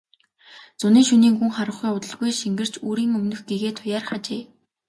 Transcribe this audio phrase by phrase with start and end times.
[0.79, 4.41] Зуны шөнийн гүн харанхуй удалгүй шингэрч үүрийн өмнөх гэгээ туяарах ажээ.